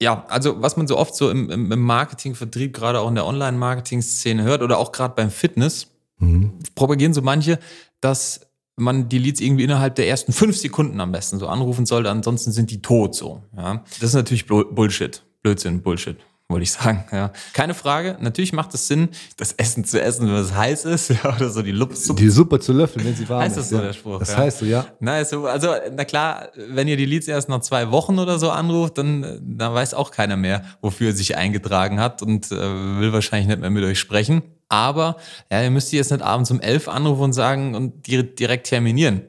[0.00, 3.26] Ja, also was man so oft so im, im Marketing, Vertrieb, gerade auch in der
[3.26, 5.88] Online-Marketing-Szene hört oder auch gerade beim Fitness,
[6.18, 6.52] mhm.
[6.74, 7.58] propagieren so manche,
[8.00, 8.40] dass
[8.76, 12.50] man die Leads irgendwie innerhalb der ersten fünf Sekunden am besten so anrufen sollte, ansonsten
[12.50, 13.42] sind die tot so.
[13.56, 13.84] Ja.
[14.00, 15.22] Das ist natürlich Bullshit.
[15.42, 16.16] Blödsinn, Bullshit
[16.54, 17.02] wollte ich sagen.
[17.10, 17.32] Ja.
[17.52, 18.16] Keine Frage.
[18.20, 21.62] Natürlich macht es Sinn, das Essen zu essen, wenn es heiß ist, ja, oder so
[21.62, 22.14] die Suppe.
[22.14, 23.64] Die Suppe zu löffeln, wenn sie warm heißt ist.
[23.64, 23.82] Heißt das so ja.
[23.82, 24.18] der Spruch?
[24.20, 24.36] Das ja.
[24.36, 24.86] heißt so, ja.
[25.00, 28.50] Na, also, also, na klar, wenn ihr die Leads erst nach zwei Wochen oder so
[28.50, 32.56] anruft, dann, dann weiß auch keiner mehr, wofür er sich eingetragen hat und äh,
[33.00, 34.42] will wahrscheinlich nicht mehr mit euch sprechen.
[34.68, 35.16] Aber
[35.50, 39.22] ja, ihr müsst die jetzt nicht abends um elf anrufen und sagen und direkt terminieren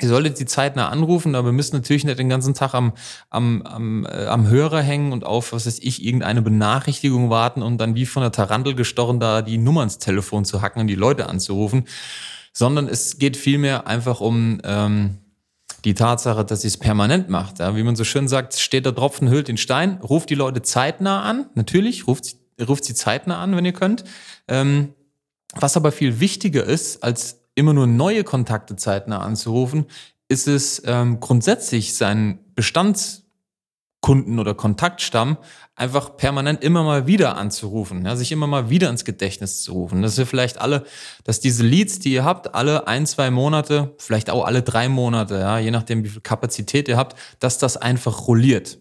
[0.00, 2.92] Ihr solltet die zeitnah anrufen, aber wir müssen natürlich nicht den ganzen Tag am,
[3.28, 7.78] am, am, äh, am Hörer hängen und auf, was weiß ich, irgendeine Benachrichtigung warten und
[7.78, 10.94] dann wie von der Tarantel gestochen da die Nummer ins Telefon zu hacken und die
[10.94, 11.84] Leute anzurufen,
[12.52, 15.18] sondern es geht vielmehr einfach um ähm,
[15.84, 17.58] die Tatsache, dass sie es permanent macht.
[17.58, 17.76] Ja?
[17.76, 21.22] Wie man so schön sagt, steht der Tropfen, hüllt den Stein, ruft die Leute zeitnah
[21.22, 24.04] an, natürlich, ruft sie, ruft sie zeitnah an, wenn ihr könnt.
[24.48, 24.94] Ähm,
[25.54, 29.86] was aber viel wichtiger ist, als immer nur neue Kontakte zeitnah anzurufen,
[30.28, 35.36] ist es ähm, grundsätzlich seinen Bestandskunden oder Kontaktstamm
[35.74, 40.02] einfach permanent immer mal wieder anzurufen, ja, sich immer mal wieder ins Gedächtnis zu rufen.
[40.02, 40.84] Dass ihr vielleicht alle,
[41.24, 45.38] dass diese Leads, die ihr habt, alle ein, zwei Monate, vielleicht auch alle drei Monate,
[45.38, 48.78] ja, je nachdem, wie viel Kapazität ihr habt, dass das einfach rolliert.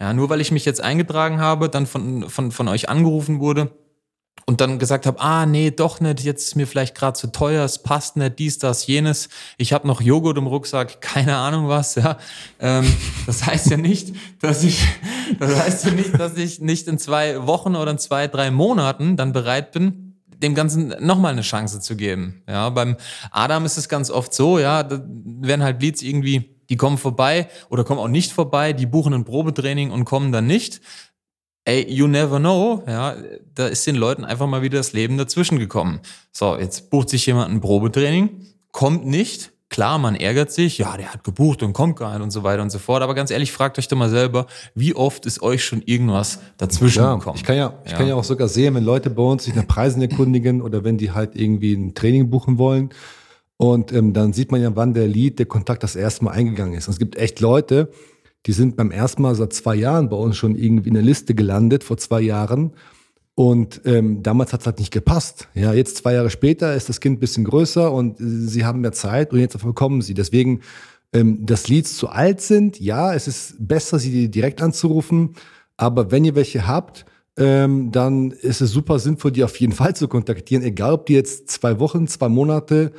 [0.00, 3.72] Ja, nur weil ich mich jetzt eingetragen habe, dann von, von, von euch angerufen wurde,
[4.48, 7.66] und dann gesagt habe, ah nee, doch nicht, jetzt ist mir vielleicht gerade zu teuer,
[7.66, 9.28] es passt nicht, dies, das, jenes.
[9.58, 12.16] Ich habe noch Joghurt im Rucksack, keine Ahnung was, ja.
[12.58, 12.90] Ähm,
[13.26, 14.82] das heißt ja nicht, dass ich,
[15.38, 19.18] das heißt ja nicht, dass ich nicht in zwei Wochen oder in zwei, drei Monaten
[19.18, 22.42] dann bereit bin, dem Ganzen nochmal eine Chance zu geben.
[22.48, 22.96] Ja, beim
[23.30, 27.48] Adam ist es ganz oft so, ja, da werden halt Leads irgendwie, die kommen vorbei
[27.68, 30.80] oder kommen auch nicht vorbei, die buchen ein Probetraining und kommen dann nicht
[31.68, 33.14] ey, you never know, ja,
[33.54, 36.00] da ist den Leuten einfach mal wieder das Leben dazwischen gekommen.
[36.32, 38.30] So, jetzt bucht sich jemand ein Probetraining,
[38.72, 42.30] kommt nicht, klar, man ärgert sich, ja, der hat gebucht und kommt gar nicht und
[42.30, 43.02] so weiter und so fort.
[43.02, 47.02] Aber ganz ehrlich, fragt euch doch mal selber, wie oft ist euch schon irgendwas dazwischen
[47.02, 47.36] ja, gekommen?
[47.36, 47.98] Ich kann ja, ich ja.
[47.98, 50.96] kann ja auch sogar sehen, wenn Leute bei uns sich nach Preisen erkundigen oder wenn
[50.96, 52.90] die halt irgendwie ein Training buchen wollen.
[53.58, 56.74] Und ähm, dann sieht man ja, wann der Lead, der Kontakt das erste Mal eingegangen
[56.74, 56.88] ist.
[56.88, 57.90] Und es gibt echt Leute,
[58.48, 61.34] die sind beim ersten Mal seit zwei Jahren bei uns schon irgendwie in der Liste
[61.34, 62.72] gelandet, vor zwei Jahren.
[63.34, 65.48] Und ähm, damals hat es halt nicht gepasst.
[65.52, 68.80] Ja, jetzt zwei Jahre später ist das Kind ein bisschen größer und äh, sie haben
[68.80, 70.14] mehr Zeit und jetzt kommen sie.
[70.14, 70.62] Deswegen,
[71.12, 75.34] ähm, dass Leads zu alt sind, ja, es ist besser, sie direkt anzurufen.
[75.76, 77.04] Aber wenn ihr welche habt,
[77.36, 81.12] ähm, dann ist es super sinnvoll, die auf jeden Fall zu kontaktieren, egal ob die
[81.12, 82.92] jetzt zwei Wochen, zwei Monate,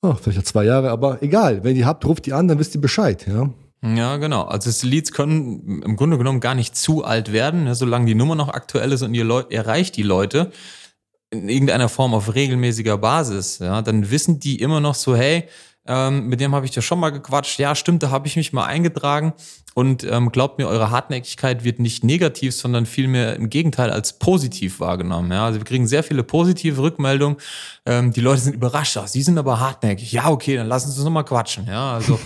[0.00, 1.62] oh, vielleicht auch zwei Jahre, aber egal.
[1.62, 3.26] Wenn ihr habt, ruft die an, dann wisst ihr Bescheid.
[3.28, 3.50] Ja.
[3.82, 4.42] Ja, genau.
[4.42, 8.34] Also Leads können im Grunde genommen gar nicht zu alt werden, ne, solange die Nummer
[8.34, 10.50] noch aktuell ist und ihr Leu erreicht die Leute
[11.30, 13.58] in irgendeiner Form auf regelmäßiger Basis.
[13.58, 15.44] Ja, dann wissen die immer noch so, hey,
[15.86, 17.58] ähm, mit dem habe ich ja schon mal gequatscht.
[17.58, 19.32] Ja, stimmt, da habe ich mich mal eingetragen.
[19.74, 24.80] Und ähm, glaubt mir, eure Hartnäckigkeit wird nicht negativ, sondern vielmehr im Gegenteil als positiv
[24.80, 25.30] wahrgenommen.
[25.30, 25.46] Ja?
[25.46, 27.38] Also wir kriegen sehr viele positive Rückmeldungen.
[27.86, 28.96] Ähm, die Leute sind überrascht.
[28.96, 30.10] Ach, sie sind aber hartnäckig.
[30.10, 31.66] Ja, okay, dann lassen Sie uns nochmal quatschen.
[31.68, 32.18] Ja, also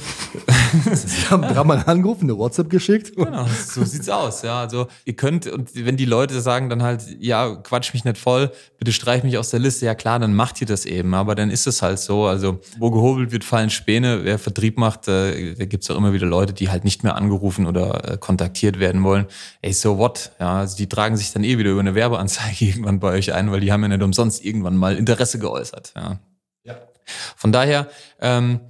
[0.95, 3.15] Sie haben dreimal angerufen, eine WhatsApp geschickt.
[3.15, 4.41] Genau, so sieht's aus.
[4.41, 8.17] Ja, also ihr könnt, und wenn die Leute sagen dann halt, ja, quatsch mich nicht
[8.17, 11.13] voll, bitte streich mich aus der Liste, ja klar, dann macht ihr das eben.
[11.13, 12.25] Aber dann ist es halt so.
[12.25, 14.25] Also, wo gehobelt wird, fallen Späne.
[14.25, 17.42] Wer Vertrieb macht, äh, da gibt's auch immer wieder Leute, die halt nicht mehr angerufen
[17.43, 19.27] angerufen oder äh, kontaktiert werden wollen,
[19.61, 20.33] ey, so what?
[20.39, 23.51] Ja, also die tragen sich dann eh wieder über eine Werbeanzeige irgendwann bei euch ein,
[23.51, 25.93] weil die haben ja nicht umsonst irgendwann mal Interesse geäußert.
[25.97, 26.19] Ja.
[26.65, 26.77] ja.
[27.37, 27.89] Von daher,
[28.21, 28.61] ähm,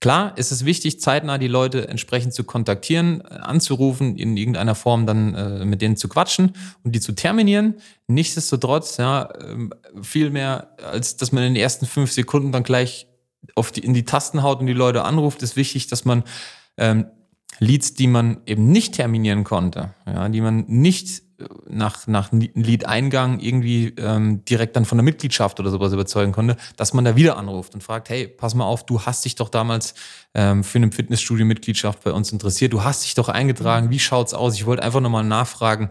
[0.00, 5.06] Klar ist es wichtig, zeitnah die Leute entsprechend zu kontaktieren, äh, anzurufen, in irgendeiner Form
[5.06, 7.76] dann äh, mit denen zu quatschen und die zu terminieren.
[8.06, 9.70] Nichtsdestotrotz, ja, äh,
[10.02, 13.06] viel mehr, als dass man in den ersten fünf Sekunden dann gleich
[13.54, 16.24] auf die, in die Tasten haut und die Leute anruft, ist wichtig, dass man
[16.76, 17.06] ähm,
[17.58, 23.40] Leads, die man eben nicht terminieren konnte, ja, die man nicht äh, nach, nach Lead-Eingang
[23.40, 27.36] irgendwie ähm, direkt dann von der Mitgliedschaft oder sowas überzeugen konnte, dass man da wieder
[27.36, 29.94] anruft und fragt, hey, pass mal auf, du hast dich doch damals
[30.34, 34.54] ähm, für eine Fitnessstudio-Mitgliedschaft bei uns interessiert, du hast dich doch eingetragen, wie schaut's aus?
[34.54, 35.90] Ich wollte einfach nochmal nachfragen,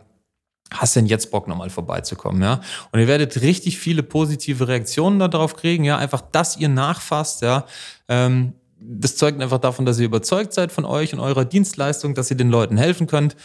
[0.71, 2.61] hast denn jetzt Bock nochmal vorbeizukommen, ja?
[2.91, 7.65] Und ihr werdet richtig viele positive Reaktionen darauf kriegen, ja, einfach, dass ihr nachfasst, ja,
[8.07, 8.53] ähm,
[8.85, 12.37] das zeugt einfach davon, dass ihr überzeugt seid von euch und eurer Dienstleistung, dass ihr
[12.37, 13.35] den Leuten helfen könnt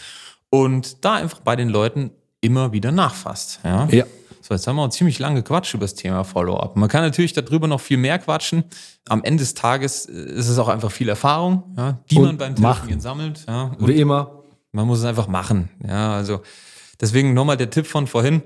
[0.50, 3.60] und da einfach bei den Leuten immer wieder nachfasst.
[3.64, 3.86] Ja.
[3.90, 4.04] ja.
[4.40, 6.76] So, jetzt haben wir auch ziemlich lange Quatsch über das Thema Follow-up.
[6.76, 8.64] Man kann natürlich darüber noch viel mehr quatschen.
[9.08, 12.56] Am Ende des Tages ist es auch einfach viel Erfahrung, ja, die und man beim
[12.56, 13.44] Telefonieren sammelt.
[13.46, 13.76] Ja.
[13.78, 14.42] Und Wie immer.
[14.72, 15.70] Man muss es einfach machen.
[15.86, 16.42] Ja, also
[17.00, 18.42] deswegen nochmal der Tipp von vorhin.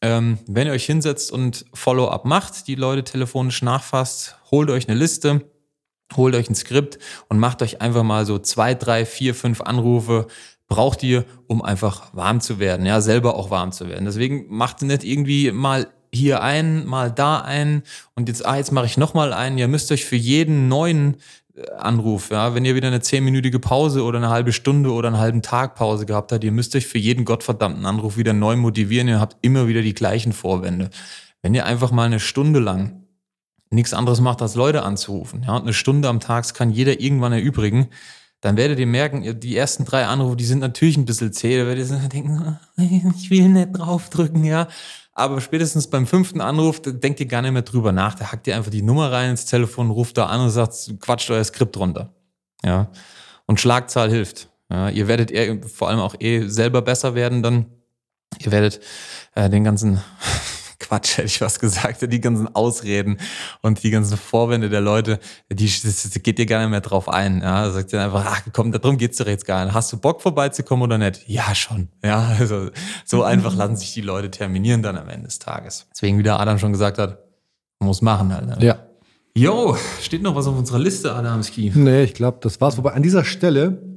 [0.00, 4.98] Ähm, wenn ihr euch hinsetzt und Follow-up macht, die Leute telefonisch nachfasst, holt euch eine
[4.98, 5.42] Liste,
[6.14, 10.26] holt euch ein Skript und macht euch einfach mal so zwei, drei, vier, fünf Anrufe,
[10.68, 14.04] braucht ihr, um einfach warm zu werden, ja, selber auch warm zu werden.
[14.04, 17.82] Deswegen macht nicht irgendwie mal hier ein, mal da ein
[18.14, 19.58] und jetzt, ah, jetzt mache ich nochmal einen.
[19.58, 21.16] Ihr müsst euch für jeden neuen
[21.54, 25.18] äh, Anruf, ja, wenn ihr wieder eine zehnminütige Pause oder eine halbe Stunde oder einen
[25.18, 29.08] halben Tag Pause gehabt habt, ihr müsst euch für jeden gottverdammten Anruf wieder neu motivieren.
[29.08, 30.90] Ihr habt immer wieder die gleichen Vorwände.
[31.42, 33.05] Wenn ihr einfach mal eine Stunde lang
[33.70, 37.32] nichts anderes macht, als Leute anzurufen, ja, und eine Stunde am Tag kann jeder irgendwann
[37.32, 37.88] erübrigen,
[38.40, 41.66] dann werdet ihr merken, die ersten drei Anrufe, die sind natürlich ein bisschen zäh, da
[41.66, 42.58] werdet ihr denken,
[43.16, 44.68] ich will nicht draufdrücken, ja.
[45.12, 48.14] Aber spätestens beim fünften Anruf, da denkt ihr gar nicht mehr drüber nach.
[48.14, 51.30] Da hackt ihr einfach die Nummer rein ins Telefon, ruft da an und sagt, quatscht
[51.30, 52.12] euer Skript runter.
[52.62, 52.90] Ja.
[53.46, 54.50] Und Schlagzahl hilft.
[54.70, 57.64] Ja, ihr werdet eher, vor allem auch eh selber besser werden, dann
[58.38, 58.80] ihr werdet
[59.34, 60.02] äh, den ganzen
[60.86, 63.18] Quatsch, hätte ich was gesagt, die ganzen Ausreden
[63.62, 65.18] und die ganzen Vorwände der Leute,
[65.50, 67.42] die das geht dir gar nicht mehr drauf ein.
[67.42, 69.74] Ja, sagt ihr einfach, ach komm, darum geht's doch jetzt gar nicht.
[69.74, 71.24] Hast du Bock vorbeizukommen oder nicht?
[71.26, 71.88] Ja, schon.
[72.04, 72.70] Ja, also
[73.04, 75.86] so einfach lassen sich die Leute terminieren dann am Ende des Tages.
[75.92, 77.18] Deswegen, wie der Adam schon gesagt hat,
[77.80, 78.46] man muss machen halt.
[78.46, 78.56] Ne?
[78.60, 78.78] Ja.
[79.34, 81.70] Jo, steht noch was auf unserer Liste, Adamski?
[81.74, 82.78] Nee, ich glaube, das war's.
[82.78, 83.95] Wobei an dieser Stelle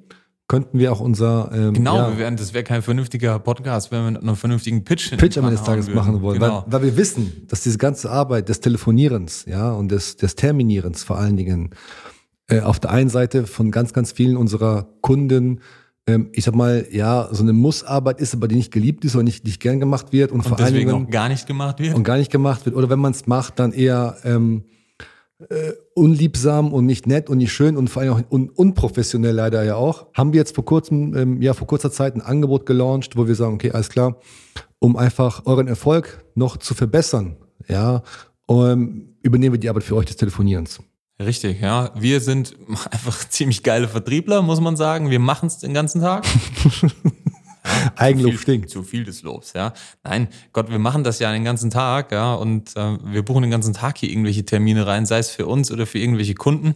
[0.49, 1.51] könnten wir auch unser.
[1.53, 4.83] Ähm, genau, ja, wir wären, das wäre kein vernünftiger Podcast, wenn wir mit einem vernünftigen
[4.83, 6.39] Pitch Pitch am Ende des Tages machen wollen.
[6.39, 6.65] Genau.
[6.65, 11.03] Weil, weil wir wissen, dass diese ganze Arbeit des Telefonierens, ja, und des, des Terminierens
[11.03, 11.69] vor allen Dingen
[12.47, 15.61] äh, auf der einen Seite von ganz, ganz vielen unserer Kunden
[16.07, 19.23] ähm, ich sag mal, ja, so eine Mussarbeit ist, aber die nicht geliebt ist oder
[19.23, 21.95] nicht, nicht gern gemacht wird und, und vor allen Dingen auch gar nicht gemacht wird.
[21.95, 22.75] Und gar nicht gemacht wird.
[22.75, 24.63] Oder wenn man es macht, dann eher ähm,
[25.47, 29.63] äh, unliebsam und nicht nett und nicht schön und vor allem auch un unprofessionell leider
[29.63, 30.07] ja auch.
[30.13, 33.35] Haben wir jetzt vor kurzem, ähm, ja, vor kurzer Zeit ein Angebot gelauncht, wo wir
[33.35, 34.17] sagen, okay, alles klar,
[34.79, 38.03] um einfach euren Erfolg noch zu verbessern, ja,
[38.47, 40.79] um, übernehmen wir die Arbeit für euch des Telefonierens.
[41.21, 41.91] Richtig, ja.
[41.95, 42.55] Wir sind
[42.91, 45.09] einfach ziemlich geile Vertriebler, muss man sagen.
[45.09, 46.25] Wir machen es den ganzen Tag.
[47.95, 48.69] Eigenlob stinkt.
[48.69, 49.73] Zu viel des Lobs, ja.
[50.03, 53.51] Nein, Gott, wir machen das ja den ganzen Tag, ja, und äh, wir buchen den
[53.51, 56.75] ganzen Tag hier irgendwelche Termine rein, sei es für uns oder für irgendwelche Kunden.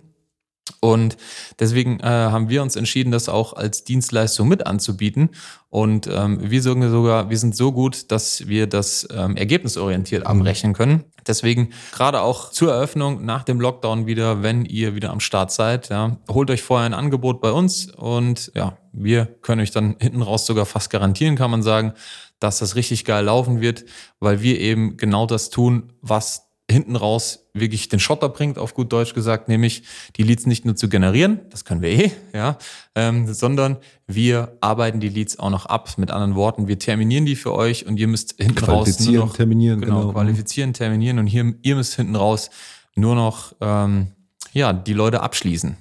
[0.79, 1.17] Und
[1.59, 5.29] deswegen äh, haben wir uns entschieden, das auch als Dienstleistung mit anzubieten.
[5.69, 10.73] Und ähm, wir sagen sogar, wir sind so gut, dass wir das ähm, ergebnisorientiert abrechnen
[10.73, 11.03] können.
[11.27, 15.89] Deswegen gerade auch zur Eröffnung nach dem Lockdown wieder, wenn ihr wieder am Start seid,
[15.89, 20.21] ja, holt euch vorher ein Angebot bei uns und ja, wir können euch dann hinten
[20.21, 21.93] raus sogar fast garantieren, kann man sagen,
[22.39, 23.85] dass das richtig geil laufen wird,
[24.19, 28.91] weil wir eben genau das tun, was hinten raus wirklich den Schotter bringt, auf gut
[28.91, 29.83] Deutsch gesagt, nämlich
[30.15, 32.57] die Leads nicht nur zu generieren, das können wir eh, ja,
[32.95, 33.77] ähm, sondern
[34.07, 35.97] wir arbeiten die Leads auch noch ab.
[35.97, 39.35] Mit anderen Worten, wir terminieren die für euch und ihr müsst hinten raus nur noch
[39.35, 42.49] terminieren, genau, genau, qualifizieren, terminieren und hier ihr müsst hinten raus
[42.95, 44.07] nur noch ähm,
[44.53, 45.77] ja die Leute abschließen.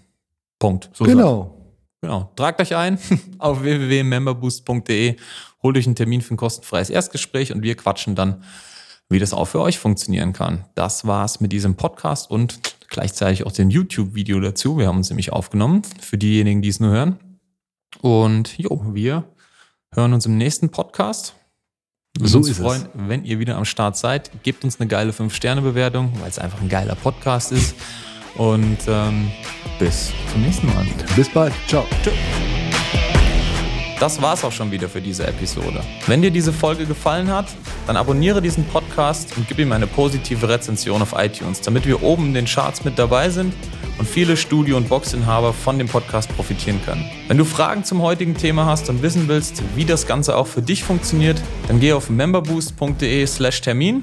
[0.59, 0.91] Punkt.
[0.93, 1.62] So genau.
[2.03, 2.31] Genau.
[2.37, 2.99] Tragt euch ein
[3.39, 5.17] auf www.memberboost.de,
[5.63, 8.43] holt euch einen Termin für ein kostenfreies Erstgespräch und wir quatschen dann
[9.13, 10.65] wie das auch für euch funktionieren kann.
[10.75, 14.79] Das war's mit diesem Podcast und gleichzeitig auch dem YouTube-Video dazu.
[14.79, 17.19] Wir haben uns nämlich aufgenommen, für diejenigen, die es nur hören.
[18.01, 19.25] Und jo, wir
[19.95, 21.35] hören uns im nächsten Podcast.
[22.19, 22.89] Wir so uns ist freuen, es.
[22.95, 24.31] wenn ihr wieder am Start seid.
[24.43, 27.75] Gebt uns eine geile 5-Sterne-Bewertung, weil es einfach ein geiler Podcast ist.
[28.37, 29.31] Und ähm,
[29.79, 30.87] bis zum nächsten Mal.
[31.17, 31.53] Bis bald.
[31.67, 31.87] Ciao.
[32.03, 32.15] Ciao.
[34.03, 35.81] Das war's auch schon wieder für diese Episode.
[36.09, 37.47] Wenn dir diese Folge gefallen hat,
[37.87, 42.27] dann abonniere diesen Podcast und gib ihm eine positive Rezension auf iTunes, damit wir oben
[42.27, 43.55] in den Charts mit dabei sind
[43.99, 47.09] und viele Studio- und Boxinhaber von dem Podcast profitieren können.
[47.29, 50.63] Wenn du Fragen zum heutigen Thema hast und wissen willst, wie das Ganze auch für
[50.63, 54.03] dich funktioniert, dann geh auf memberboost.de/termin